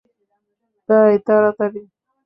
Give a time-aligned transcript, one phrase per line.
[0.89, 1.81] ভাই, তাড়াতাড়ি!